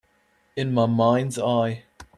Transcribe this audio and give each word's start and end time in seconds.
In 0.55 0.73
my 0.73 0.87
mind's 0.87 1.37
eye 1.37 1.83